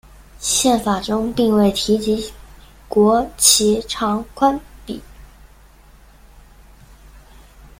[0.39, 2.33] 宪法中并未提及
[2.87, 4.99] 国旗长宽比。